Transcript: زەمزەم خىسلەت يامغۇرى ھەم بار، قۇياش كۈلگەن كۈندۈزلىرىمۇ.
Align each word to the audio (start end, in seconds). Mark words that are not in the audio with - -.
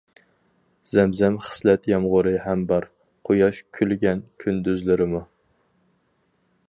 زەمزەم 0.93 1.35
خىسلەت 1.47 1.85
يامغۇرى 1.91 2.33
ھەم 2.45 2.63
بار، 2.71 2.89
قۇياش 3.29 3.61
كۈلگەن 3.81 4.25
كۈندۈزلىرىمۇ. 4.45 5.23